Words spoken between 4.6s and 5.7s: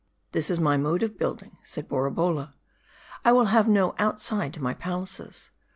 my palaces.